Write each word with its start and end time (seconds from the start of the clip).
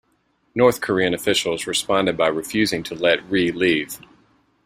North 0.55 0.81
Korean 0.81 1.13
officials 1.13 1.67
responded 1.67 2.17
by 2.17 2.27
refusing 2.27 2.81
to 2.81 2.95
let 2.95 3.23
Ri 3.29 3.51
leave. 3.51 3.99